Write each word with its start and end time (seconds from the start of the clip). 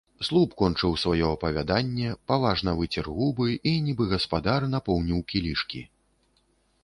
Слуп 0.27 0.53
кончыў 0.59 0.93
сваё 1.01 1.27
апавяданне, 1.33 2.15
паважна 2.31 2.73
выцер 2.79 3.11
губы 3.19 3.47
і, 3.55 3.73
нібы 3.87 4.03
гаспадар, 4.13 4.61
напоўніў 4.77 5.19
кілішкі. 5.33 5.81